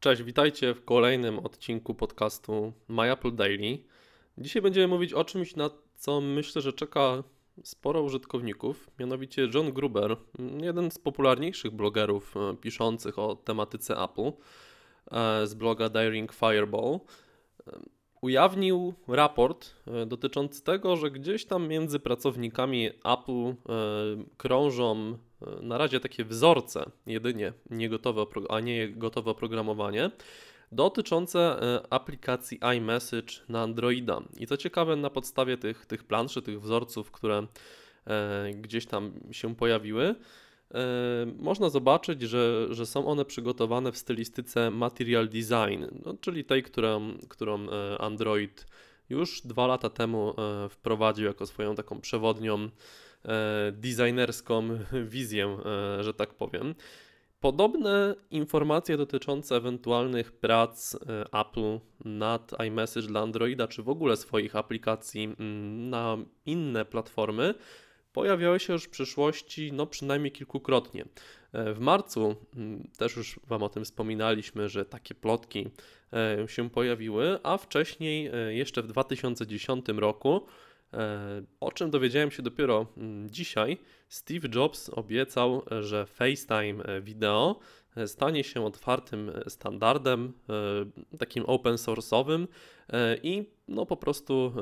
[0.00, 3.78] Cześć, witajcie w kolejnym odcinku podcastu My Apple Daily.
[4.38, 7.22] Dzisiaj będziemy mówić o czymś, na co myślę, że czeka
[7.62, 10.16] sporo użytkowników, mianowicie John Gruber,
[10.60, 14.32] jeden z popularniejszych blogerów e, piszących o tematyce Apple
[15.10, 16.98] e, z bloga Daring Fireball.
[18.18, 19.74] E, ujawnił raport
[20.06, 23.54] dotyczący tego, że gdzieś tam między pracownikami Apple
[24.36, 25.18] krążą
[25.62, 30.10] na razie takie wzorce jedynie, nie gotowe, a nie gotowe oprogramowanie
[30.72, 34.20] dotyczące e, aplikacji iMessage na Androida.
[34.36, 37.46] I co ciekawe, na podstawie tych, tych planszy, tych wzorców, które
[38.06, 40.14] e, gdzieś tam się pojawiły, e,
[41.36, 47.18] można zobaczyć, że, że są one przygotowane w stylistyce Material Design, no, czyli tej, którą,
[47.28, 47.66] którą
[47.98, 48.66] Android
[49.08, 50.34] już dwa lata temu
[50.70, 52.68] wprowadził jako swoją taką przewodnią
[53.72, 54.68] designerską
[55.14, 55.58] wizję,
[56.00, 56.74] że tak powiem.
[57.40, 60.98] Podobne informacje dotyczące ewentualnych prac e,
[61.40, 66.16] Apple nad iMessage dla Androida, czy w ogóle swoich aplikacji mm, na
[66.46, 67.54] inne platformy,
[68.18, 71.04] pojawiały się już w przyszłości, no przynajmniej kilkukrotnie.
[71.52, 75.70] E, w marcu mm, też już Wam o tym wspominaliśmy, że takie plotki
[76.12, 80.67] e, się pojawiły, a wcześniej, jeszcze w 2010 roku, E,
[81.60, 87.58] o czym dowiedziałem się dopiero mm, dzisiaj, Steve Jobs obiecał, że FaceTime e, wideo
[87.96, 90.32] e, stanie się otwartym standardem,
[91.18, 92.46] takim open source'owym
[93.22, 94.52] i no po prostu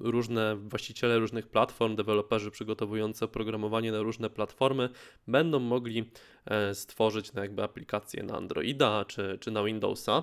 [0.00, 4.88] różne właściciele różnych platform, deweloperzy przygotowujący oprogramowanie na różne platformy
[5.28, 6.10] będą mogli
[6.72, 10.22] stworzyć na jakby aplikacje na Androida czy, czy na Windowsa.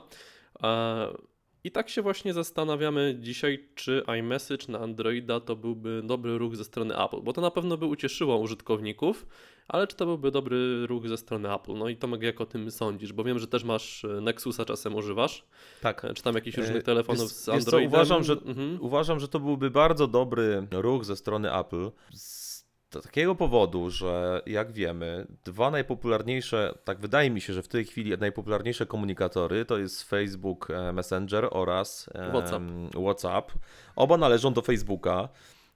[1.64, 6.64] I tak się właśnie zastanawiamy dzisiaj, czy iMessage na Androida to byłby dobry ruch ze
[6.64, 9.26] strony Apple, bo to na pewno by ucieszyło użytkowników,
[9.68, 11.74] ale czy to byłby dobry ruch ze strony Apple?
[11.74, 13.14] No i Tomek, jak o tym sądzisz?
[13.14, 15.46] Bo wiem, że też masz e, Nexusa czasem używasz.
[15.82, 16.06] Tak.
[16.06, 17.92] E, czy tam jakichś różnych e, telefonów wiesz, z Androidem?
[17.92, 18.78] Co, uważam, że, mhm.
[18.82, 21.92] uważam, że to byłby bardzo dobry ruch ze strony Apple.
[22.14, 22.49] Z
[22.92, 27.86] z takiego powodu, że jak wiemy, dwa najpopularniejsze, tak wydaje mi się, że w tej
[27.86, 32.64] chwili najpopularniejsze komunikatory to jest Facebook e, Messenger oraz WhatsApp.
[33.04, 33.52] WhatsApp.
[33.96, 35.30] Oba należą do Facebooka.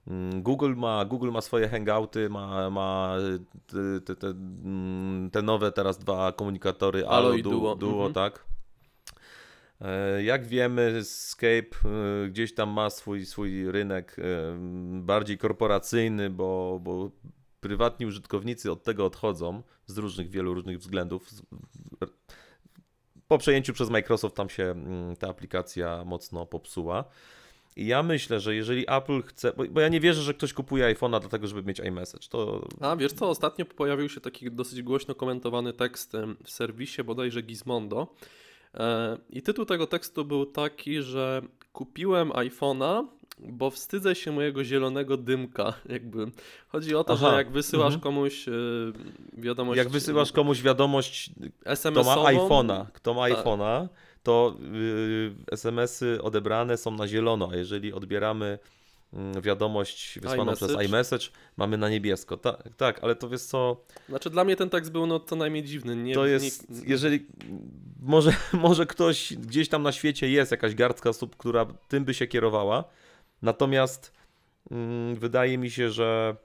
[0.06, 3.16] Mm, Google ma, Google ma swoje hangouty, ma, ma
[4.04, 8.12] te, te, mm, te nowe teraz dwa komunikatory Allo, i Duo, Duo mhm.
[8.12, 8.44] tak.
[9.80, 14.22] E, jak wiemy, Skype e, gdzieś tam ma swój, swój rynek e,
[15.00, 17.10] bardziej korporacyjny, bo, bo
[17.60, 21.28] prywatni użytkownicy od tego odchodzą z różnych, wielu różnych względów.
[23.28, 27.04] Po przejęciu przez Microsoft tam się mm, ta aplikacja mocno popsuła.
[27.76, 30.94] I ja myślę, że jeżeli Apple chce, bo, bo ja nie wierzę, że ktoś kupuje
[30.94, 32.28] iPhone'a dlatego, żeby mieć iMessage.
[32.28, 32.68] To...
[32.80, 36.12] A wiesz co, ostatnio pojawił się taki dosyć głośno komentowany tekst
[36.44, 38.14] w serwisie bodajże Gizmondo,
[39.30, 41.42] I tytuł tego tekstu był taki, że
[41.72, 43.06] kupiłem iPhone'a,
[43.38, 45.74] bo wstydzę się mojego zielonego dymka.
[45.88, 46.26] Jakby
[46.68, 47.30] chodzi o to, Aha.
[47.30, 48.00] że jak wysyłasz mhm.
[48.00, 48.52] komuś e,
[49.32, 49.78] wiadomość.
[49.78, 51.30] Jak wysyłasz komuś wiadomość,
[51.80, 53.38] kto ma iPhone'a, kto ma tak.
[53.38, 53.88] iPhone'a,
[54.22, 58.58] to yy, SMS-y odebrane są na zielono, a jeżeli odbieramy
[59.42, 60.74] wiadomość wysłaną iMessage.
[60.74, 61.26] przez iMessage,
[61.56, 62.36] mamy na niebiesko.
[62.36, 63.84] Tak, tak, ale to wiesz co...
[64.08, 65.96] Znaczy dla mnie ten tekst był no co najmniej dziwny.
[65.96, 66.82] Nie, to jest, nie...
[66.86, 67.26] jeżeli
[68.00, 72.26] może, może ktoś gdzieś tam na świecie jest jakaś garstka osób, która tym by się
[72.26, 72.84] kierowała,
[73.42, 74.12] natomiast
[74.70, 76.36] mm, wydaje mi się, że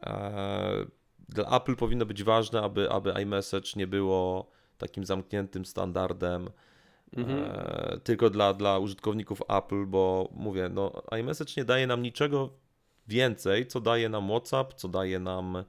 [0.00, 0.86] e,
[1.28, 6.50] dla Apple powinno być ważne, aby, aby iMessage nie było takim zamkniętym standardem,
[7.16, 7.44] Mhm.
[7.44, 12.50] E, tylko dla, dla użytkowników Apple, bo mówię, no iMessage nie daje nam niczego
[13.08, 15.64] więcej, co daje nam WhatsApp, co daje nam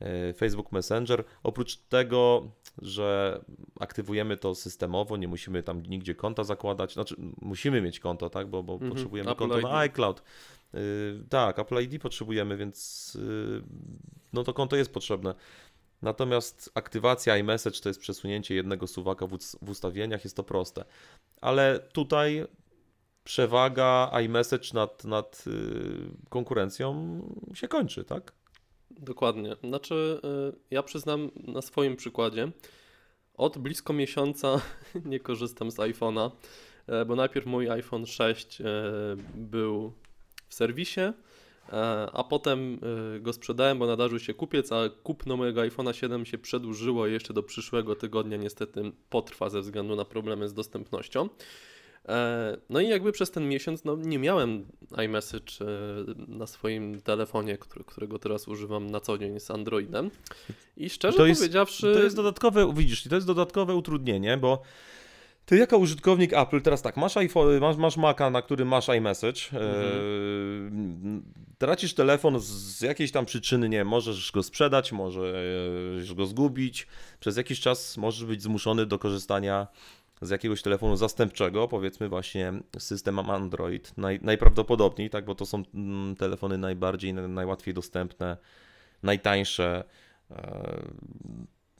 [0.00, 1.24] e, Facebook Messenger.
[1.42, 2.50] Oprócz tego,
[2.82, 3.40] że
[3.80, 8.62] aktywujemy to systemowo, nie musimy tam nigdzie konta zakładać, znaczy musimy mieć konto, tak, bo,
[8.62, 8.90] bo mhm.
[8.90, 9.64] potrzebujemy Apple konto ID.
[9.64, 10.22] na iCloud.
[10.74, 10.80] Yy,
[11.28, 13.62] tak, Apple ID potrzebujemy, więc yy,
[14.32, 15.34] no to konto jest potrzebne.
[16.02, 20.84] Natomiast aktywacja iMessage to jest przesunięcie jednego suwaka w, ustawieniach, jest to proste.
[21.40, 22.46] Ale tutaj
[23.24, 25.52] przewaga iMessage nad, nad yy,
[26.28, 27.20] konkurencją
[27.54, 28.32] się kończy, tak?
[28.90, 29.56] Dokładnie.
[29.64, 32.50] Znaczy, yy, ja przyznam na swoim przykładzie,
[33.34, 34.60] od blisko miesiąca
[35.04, 36.30] nie korzystam z iPhone'a,
[36.88, 38.64] yy, bo najpierw mój iPhone 6 y,
[39.34, 39.92] był
[40.48, 41.12] w serwisie, E,
[42.12, 42.78] a potem
[43.16, 47.34] e, go sprzedałem, bo nadarzył się kupiec, a kupno mojego iPhone'a 7 się przedłużyło jeszcze
[47.34, 51.28] do przyszłego tygodnia niestety potrwa ze względu na problemy z dostępnością.
[52.08, 54.66] E, no i jakby przez ten miesiąc no, nie miałem
[55.04, 55.52] iMessage
[56.28, 60.10] na swoim telefonie, którego teraz używam na co dzień z Androidem.
[60.76, 61.94] I szczerze to jest, powiedziawszy...
[61.94, 64.62] To jest dodatkowe, widzisz, to jest dodatkowe utrudnienie, bo
[65.50, 69.40] Ty jako użytkownik Apple, teraz tak, masz iPhone, masz, masz Maca, na którym masz iMessage,
[69.52, 69.72] Mhm.
[69.74, 76.86] e, tracisz telefon z jakiejś tam przyczyny, nie możesz go sprzedać, możesz go zgubić,
[77.20, 79.66] przez jakiś czas możesz być zmuszony do korzystania
[80.22, 85.62] z jakiegoś telefonu zastępczego, powiedzmy właśnie z systemem Android, naj, najprawdopodobniej, tak, bo to są
[85.74, 88.36] mm, telefony najbardziej, najłatwiej dostępne,
[89.02, 89.84] najtańsze,
[90.30, 90.82] e,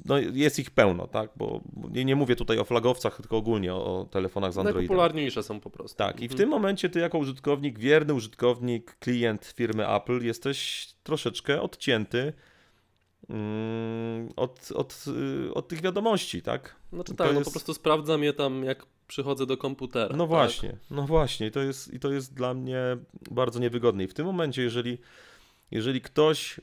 [0.05, 1.61] no jest ich pełno, tak, bo
[1.91, 4.81] nie, nie mówię tutaj o flagowcach, tylko ogólnie o, o telefonach z Androidem.
[4.83, 5.99] Najpopularniejsze są po prostu.
[5.99, 6.39] Tak, i w Mhm.
[6.39, 12.33] tym momencie ty jako użytkownik, wierny użytkownik, klient firmy Apple jesteś troszeczkę odcięty
[13.29, 15.05] mm, od, od,
[15.49, 16.77] y, od tych wiadomości, tak?
[16.93, 20.17] Znaczy to tak, no jest- po prostu sprawdzam je tam, jak przychodzę do komputera.
[20.17, 20.29] No tak?
[20.29, 22.81] właśnie, no właśnie, i to jest, i to jest dla mnie
[23.31, 24.05] bardzo niewygodne.
[24.05, 24.99] I w tym momencie, jeżeli,
[25.71, 26.61] jeżeli ktoś,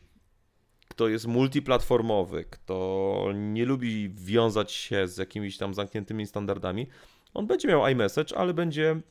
[0.88, 6.88] kto jest multiplatformowy, kto nie lubi wiązać się z jakimiś tam zamkniętymi standardami,
[7.34, 9.02] on będzie miał iMessage, ale będzie,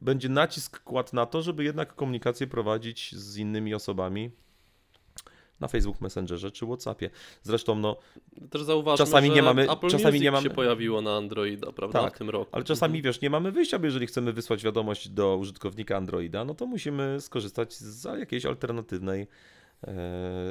[0.00, 4.30] będzie nacisk kładł na to, żeby jednak komunikację prowadzić z innymi osobami
[5.60, 7.10] na Facebook Messengerze czy WhatsAppie.
[7.42, 7.96] Zresztą, no,
[8.50, 12.02] Też zauważmy, Czasami nie mamy- Apple czasami Music nie mamy- się pojawiło na Androida, prawda,
[12.02, 12.50] Tak, w tym roku.
[12.52, 16.54] Ale czasami, wiesz, nie mamy wyjścia, bo jeżeli chcemy wysłać wiadomość do użytkownika Androida, no
[16.54, 19.26] to musimy skorzystać z jakiejś alternatywnej,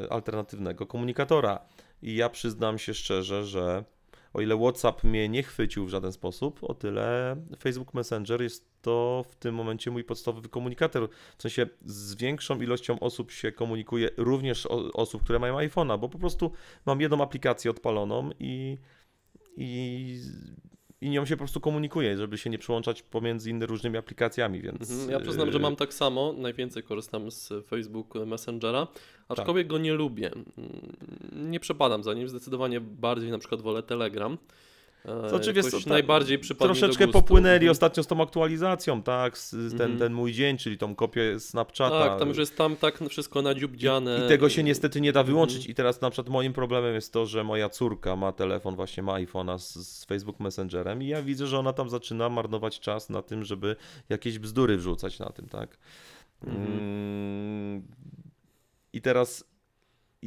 [0.10, 1.60] alternatywnego komunikatora.
[2.02, 3.84] I ja przyznam się szczerze, że
[4.34, 9.26] o ile WhatsApp mnie nie chwycił w żaden sposób, o tyle Facebook Messenger jest to
[9.30, 11.10] w tym momencie mój podstawowy komunikator.
[11.38, 16.20] W sensie z większą ilością osób się komunikuje, również osób, które mają iPhone'a, bo po
[16.20, 16.52] prostu
[16.86, 18.78] mam jedną aplikację odpaloną i,
[19.58, 20.20] i,
[21.02, 24.92] i nią się po prostu komunikuję, żeby się nie przełączać pomiędzy innymi różnymi aplikacjami, więc...
[24.92, 25.12] Mhm.
[25.12, 26.34] Ja przyznam, że yy, mam tak samo.
[26.38, 28.88] Najwięcej korzystam z Facebook Messengera,
[29.30, 30.32] aczkolwiek go nie lubię.
[30.32, 32.30] Mm, Nie przepadam za nim.
[32.30, 34.38] Zdecydowanie bardziej na przykład wolę Telegram.
[35.26, 37.72] E, Znaczy, wiesz jakoś co, ta- najbardziej przypadnie Troszeczkę popłynęli Mhm.
[37.72, 39.38] ostatnio z tą aktualizacją, tak?
[39.38, 39.98] Z, ten, Mhm.
[40.00, 42.00] ten mój dzień, czyli tą kopię Snapchata.
[42.10, 44.22] Tak, tam już jest tam tak wszystko nadziubdziane.
[44.26, 45.58] I tego się niestety nie da wyłączyć.
[45.58, 45.72] Mhm.
[45.72, 49.14] I teraz na przykład moim problemem jest to, że moja córka ma telefon, właśnie ma
[49.14, 53.22] iPhone'a z, z Facebook Messengerem i ja widzę, że ona tam zaczyna marnować czas na
[53.22, 53.76] tym, żeby
[54.10, 55.78] jakieś bzdury wrzucać na tym, tak?
[56.48, 57.84] Mm,
[58.94, 59.44] I teraz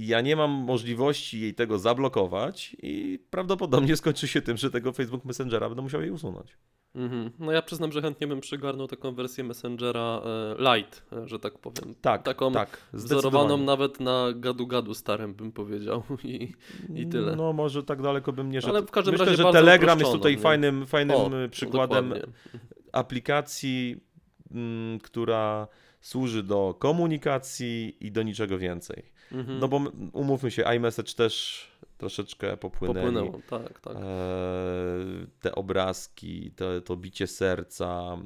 [0.06, 5.24] ja nie mam możliwości jej tego zablokować i prawdopodobnie skończy się tym, że tego Facebook
[5.24, 6.56] Messengera będę musiał jej usunąć.
[6.94, 7.30] Mhm.
[7.38, 11.58] No ja przyznam, że chętnie bym przygarnął taką wersję Messengera e, Lite, e, że tak
[11.58, 11.94] powiem.
[12.00, 12.88] Tak, Taką tak.
[12.92, 16.02] Wzorowaną nawet na gadu-gadu starym, bym powiedział.
[16.24, 16.52] I,
[16.94, 17.36] i tyle.
[17.36, 18.76] No może tak daleko bym nie szedł.
[18.76, 20.42] Ale w każdym Myślę, razie że Telegram jest tutaj nie?
[20.42, 22.32] fajnym, fajnym O, przykładem dokładnie.
[22.92, 24.00] aplikacji,
[24.50, 25.68] mm, która
[26.00, 29.02] służy do komunikacji i do niczego więcej.
[29.32, 29.58] Mhm.
[29.58, 29.80] No bo
[30.12, 31.66] umówmy się, iMessage też
[31.98, 33.06] troszeczkę popłynęli.
[33.06, 33.96] Popłynęło, tak, tak.
[33.96, 34.00] E,
[35.40, 38.16] te obrazki, te, to bicie serca,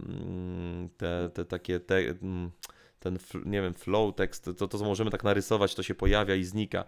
[0.96, 2.00] te, te takie, te,
[3.00, 6.44] ten, nie wiem, flow tekst, to, to co możemy tak narysować, to się pojawia i
[6.44, 6.84] znika.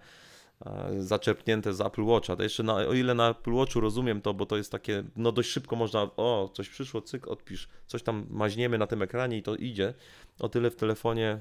[0.67, 2.37] E, Zaczerpnięte z Apple Watcha.
[2.37, 5.33] To jeszcze na, o ile na Apple Watchu rozumiem to, bo to jest takie, no
[5.33, 9.43] dość szybko można, o, coś przyszło, cyk, odpisz, coś tam maźniemy na tym ekranie i
[9.43, 9.95] to idzie.
[10.39, 11.41] O tyle w telefonie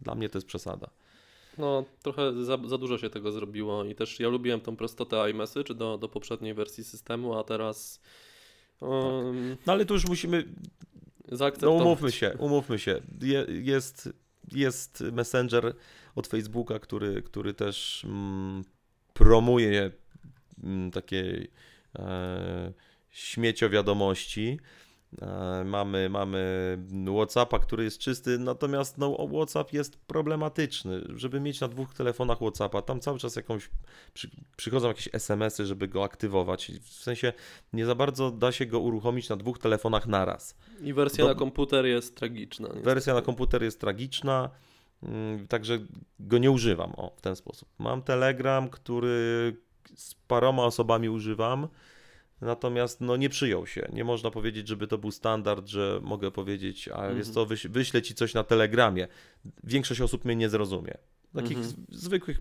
[0.00, 0.90] dla mnie to jest przesada.
[1.58, 5.74] No, trochę za, za dużo się tego zrobiło i też ja lubiłem tą prostotę iMessage
[5.74, 8.00] do, do poprzedniej wersji systemu, a teraz
[8.80, 10.44] um, No ale tu już musimy,
[11.28, 11.82] no zaakceptować.
[11.82, 13.00] umówmy się, umówmy się.
[13.22, 14.08] Je, jest,
[14.52, 15.74] jest Messenger
[16.18, 18.64] od Facebooka, który, który też mm,
[19.14, 19.90] promuje
[20.64, 21.46] mm, takie
[21.98, 22.72] e,
[23.10, 24.58] śmiecio wiadomości.
[25.22, 26.78] E, mamy, mamy
[27.16, 31.00] WhatsAppa, który jest czysty, natomiast no, WhatsApp jest problematyczny.
[31.14, 33.70] Żeby mieć na dwóch telefonach WhatsAppa, tam cały czas jakąś
[34.14, 36.72] przy, przychodzą jakieś SMS-y, żeby go aktywować.
[36.82, 37.32] W sensie
[37.72, 40.56] nie za bardzo da się go uruchomić na dwóch telefonach naraz.
[40.82, 42.68] I wersja Do- na komputer jest tragiczna.
[42.68, 43.22] Wersja na niestety.
[43.22, 44.50] komputer jest tragiczna,
[45.48, 45.78] także
[46.20, 47.68] go nie używam o, w ten sposób.
[47.78, 49.56] Mam Telegram, który
[49.94, 51.68] z paroma osobami używam,
[52.40, 53.88] natomiast no, nie przyjął się.
[53.92, 57.18] Nie można powiedzieć, żeby to był standard, że mogę powiedzieć, a Mhm.
[57.18, 59.08] jest co, wyś, wyślę ci coś na Telegramie.
[59.64, 60.94] Większość osób mnie nie zrozumie.
[61.34, 61.74] Takich Mhm.
[61.88, 62.40] zwykłych,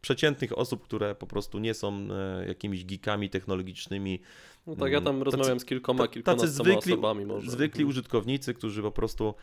[0.00, 4.20] przeciętnych osób, które po prostu nie są e, jakimiś geekami technologicznymi,
[4.66, 7.50] No tak, ja tam Mm, rozmawiam tacy- z kilkoma, kilkunastoma zwykli- osobami może.
[7.50, 7.88] zwykli Mhm.
[7.88, 9.34] użytkownicy, którzy po prostu mm,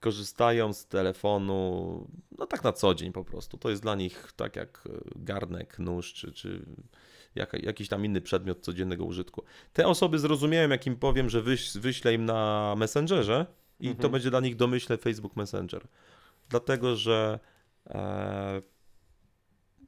[0.00, 3.58] korzystają z telefonu, no tak na co dzień po prostu.
[3.58, 6.66] To jest dla nich tak jak e, garnek, nóż czy, czy
[7.34, 9.44] jak, jakiś tam inny przedmiot codziennego użytku.
[9.72, 13.46] Te osoby zrozumieją, jak im powiem, że wyś, wyślę im na Messengerze
[13.80, 14.12] i to Mhm.
[14.12, 15.86] będzie dla nich domyślny Facebook Messenger.
[16.48, 17.38] Dlatego, że
[17.86, 18.62] e,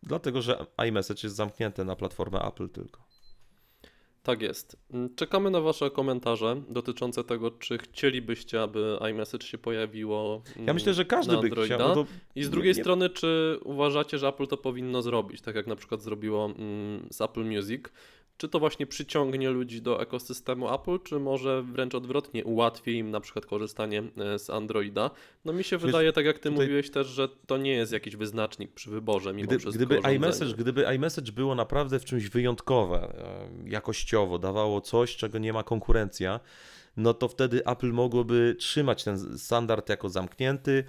[0.02, 3.07] dlatego, że iMessage jest zamknięte na platformę Apple tylko.
[4.28, 4.76] Tak jest.
[4.92, 10.42] Mm, Czekamy na Wasze komentarze dotyczące tego, czy chcielibyście, aby iMessage się pojawiło.
[10.56, 11.78] Ja mm, myślę, że każdy na by chciał.
[11.78, 12.06] No to
[12.36, 15.66] I z nie- drugiej nie- strony, czy uważacie, że Apple to powinno zrobić, tak jak
[15.66, 17.82] na przykład zrobiło mm, z Apple Music?
[18.38, 23.20] Czy to właśnie przyciągnie ludzi do ekosystemu Apple, czy może wręcz odwrotnie ułatwi im na
[23.20, 25.10] przykład korzystanie e, z Androida?
[25.44, 27.92] No mi się Wiesz, wydaje, tak jak ty tutaj- mówiłeś też, że to nie jest
[27.92, 33.14] jakiś wyznacznik przy wyborze mimo Gdy, gdyby, iMessage, gdyby iMessage było naprawdę w czymś wyjątkowe,
[33.64, 36.40] e, jakościowo, dawało coś, czego nie ma konkurencja,
[36.96, 40.84] no to wtedy Apple mogłoby trzymać ten standard jako zamknięty.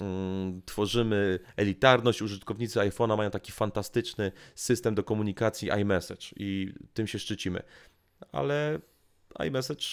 [0.00, 2.22] Mm, Tworzymy elitarność.
[2.22, 7.62] Użytkownicy iPhone'a mają taki fantastyczny system do komunikacji iMessage i tym się szczycimy.
[8.32, 8.78] Ale
[9.46, 9.84] iMessage,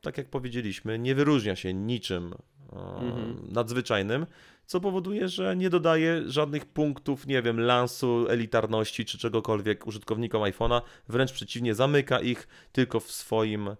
[0.00, 2.34] tak jak powiedzieliśmy, nie wyróżnia się niczym
[2.72, 3.52] Mhm.
[3.52, 4.26] nadzwyczajnym,
[4.66, 10.80] co powoduje, że nie dodaje żadnych punktów, nie wiem, lansu, elitarności czy czegokolwiek użytkownikom iPhone'a.
[11.08, 13.76] Wręcz przeciwnie, zamyka ich tylko w swoim e,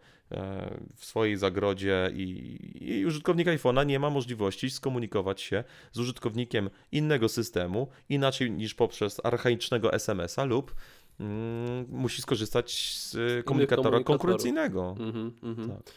[0.97, 7.29] w swojej zagrodzie i, i użytkownik iPhone'a nie ma możliwości skomunikować się z użytkownikiem innego
[7.29, 10.75] systemu inaczej niż poprzez archaicznego SMS-a lub
[11.21, 14.97] mm, musi skorzystać z e, komunikatora konkurencyjnego.
[14.99, 15.69] Mhm, mhm.
[15.69, 15.93] Tak.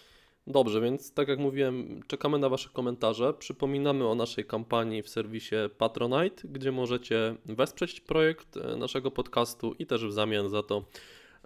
[0.51, 3.33] Dobrze, więc tak jak mówiłem, czekamy na Wasze komentarze.
[3.33, 9.85] Przypominamy o naszej kampanii w serwisie Patronite, gdzie możecie wesprzeć projekt e, naszego podcastu i
[9.85, 10.85] też w zamian za to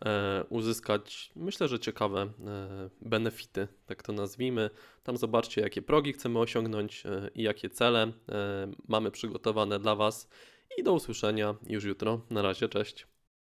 [0.06, 2.30] e, uzyskać, myślę, że ciekawe e,
[3.02, 4.70] benefity, tak to nazwijmy.
[5.04, 7.04] Tam zobaczcie, jakie progi chcemy osiągnąć
[7.36, 8.12] i jakie cele
[8.88, 10.30] mamy przygotowane dla Was.
[10.78, 12.22] I do usłyszenia już jutro.
[12.30, 13.14] Na razie, cześć.